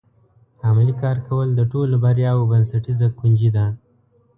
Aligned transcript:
عملي 0.67 0.93
کار 1.03 1.17
کول 1.27 1.47
د 1.55 1.61
ټولو 1.71 1.95
بریاوو 2.03 2.49
بنسټیزه 2.51 3.07
کنجي 3.19 3.49
ده. 3.55 3.65